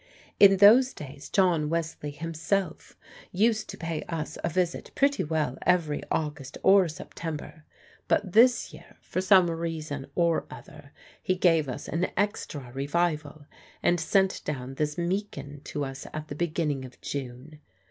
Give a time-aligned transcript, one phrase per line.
[0.39, 2.97] In those days John Wesley himself
[3.31, 7.65] used to pay us a visit pretty well every August or September,
[8.07, 10.91] but this year, for some reason or other,
[11.21, 13.45] he gave us an extra revival,
[13.83, 17.59] and sent down this Meakin to us at the beginning of June.